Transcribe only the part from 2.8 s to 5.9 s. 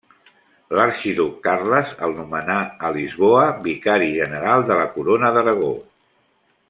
a Lisboa, Vicari General de la Corona d'Aragó.